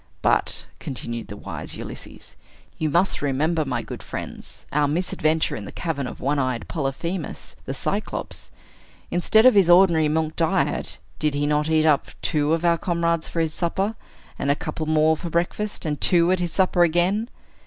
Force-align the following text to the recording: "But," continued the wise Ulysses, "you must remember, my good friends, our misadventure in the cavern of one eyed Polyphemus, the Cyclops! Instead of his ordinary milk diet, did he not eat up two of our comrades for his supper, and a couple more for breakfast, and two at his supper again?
"But," 0.23 0.65
continued 0.79 1.27
the 1.27 1.37
wise 1.37 1.77
Ulysses, 1.77 2.35
"you 2.79 2.89
must 2.89 3.21
remember, 3.21 3.63
my 3.65 3.83
good 3.83 4.01
friends, 4.01 4.65
our 4.71 4.87
misadventure 4.87 5.55
in 5.55 5.65
the 5.65 5.71
cavern 5.71 6.07
of 6.07 6.19
one 6.19 6.39
eyed 6.39 6.67
Polyphemus, 6.67 7.55
the 7.65 7.73
Cyclops! 7.75 8.51
Instead 9.11 9.45
of 9.45 9.53
his 9.53 9.69
ordinary 9.69 10.07
milk 10.07 10.35
diet, 10.35 10.97
did 11.19 11.35
he 11.35 11.45
not 11.45 11.69
eat 11.69 11.85
up 11.85 12.07
two 12.23 12.51
of 12.53 12.65
our 12.65 12.79
comrades 12.79 13.27
for 13.27 13.41
his 13.41 13.53
supper, 13.53 13.93
and 14.39 14.49
a 14.49 14.55
couple 14.55 14.87
more 14.87 15.15
for 15.15 15.29
breakfast, 15.29 15.85
and 15.85 16.01
two 16.01 16.31
at 16.31 16.39
his 16.39 16.51
supper 16.51 16.81
again? 16.81 17.29